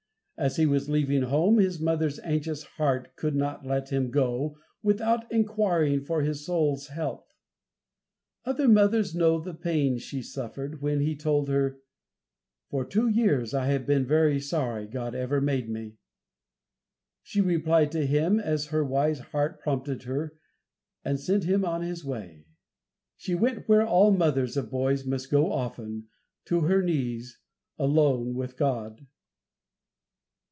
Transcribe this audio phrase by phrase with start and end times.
[0.37, 5.31] As he was leaving home, his mother's anxious heart could not let him go without
[5.31, 7.27] enquiring for his soul's health.
[8.43, 11.77] Other mothers know the pain she suffered, when he told her
[12.71, 15.97] "for two years I have been sorry God ever made me."
[17.21, 20.35] She replied to him as her wise heart prompted her,
[21.05, 22.47] and sent him on his way.
[23.15, 26.05] She went where all mothers of boys must so often go,
[26.45, 27.37] to her knees,
[27.77, 29.05] alone with God.